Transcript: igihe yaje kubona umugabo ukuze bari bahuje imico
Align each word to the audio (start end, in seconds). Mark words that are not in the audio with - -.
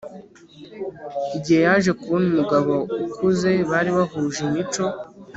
igihe 1.37 1.59
yaje 1.67 1.91
kubona 1.99 2.25
umugabo 2.31 2.73
ukuze 3.05 3.51
bari 3.69 3.91
bahuje 3.97 4.39
imico 4.47 4.83